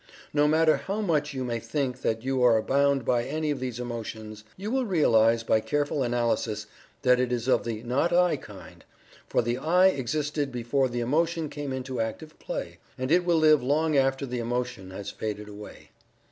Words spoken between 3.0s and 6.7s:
by any of these emotions, you will realize, by careful analysis,